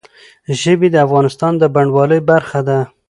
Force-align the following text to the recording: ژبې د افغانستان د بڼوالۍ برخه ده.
ژبې 0.61 0.87
د 0.91 0.95
افغانستان 1.05 1.53
د 1.57 1.63
بڼوالۍ 1.73 2.19
برخه 2.29 2.59
ده. 2.67 2.79